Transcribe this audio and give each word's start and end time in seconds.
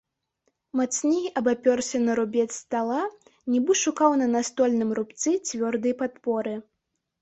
Мацней 0.79 1.27
абапёрся 1.41 1.97
на 2.07 2.17
рубец 2.21 2.47
стала, 2.63 2.99
нібы 3.53 3.73
шукаў 3.85 4.11
на 4.25 4.33
настольным 4.35 4.89
рубцы 5.01 5.29
цвёрдай 5.47 5.93
падпоры. 6.05 6.61